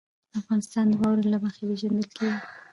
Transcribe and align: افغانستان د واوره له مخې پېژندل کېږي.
افغانستان 0.39 0.85
د 0.89 0.93
واوره 1.01 1.23
له 1.33 1.37
مخې 1.43 1.61
پېژندل 1.69 2.07
کېږي. 2.15 2.39